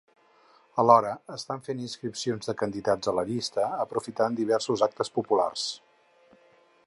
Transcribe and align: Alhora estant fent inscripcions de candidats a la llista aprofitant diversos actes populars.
Alhora 0.83 1.11
estant 1.33 1.61
fent 1.67 1.83
inscripcions 1.87 2.49
de 2.51 2.55
candidats 2.63 3.11
a 3.11 3.13
la 3.19 3.27
llista 3.29 3.67
aprofitant 3.85 4.37
diversos 4.41 4.85
actes 4.89 5.13
populars. 5.19 5.69